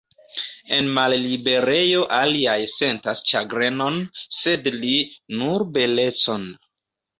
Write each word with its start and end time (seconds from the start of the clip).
En 0.77 0.87
malliberejo, 0.97 1.99
aliaj 2.21 2.57
sentas 2.77 3.23
ĉagrenon, 3.33 4.01
sed 4.41 4.73
li, 4.81 4.97
nur 5.37 5.69
belecon. 5.79 6.53